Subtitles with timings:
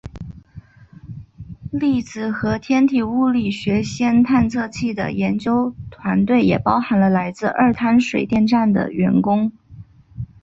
[1.71, 9.51] 粒子和天体物理学氙探测器的研究团队也包含了来自二滩水电站的员工。